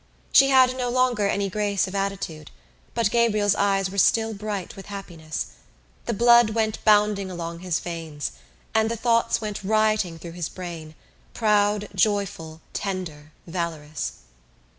[0.31, 2.49] She had no longer any grace of attitude
[2.95, 5.51] but Gabriel's eyes were still bright with happiness.
[6.07, 8.31] The blood went bounding along his veins;
[8.73, 10.95] and the thoughts went rioting through his brain,
[11.35, 14.13] proud, joyful, tender, valorous.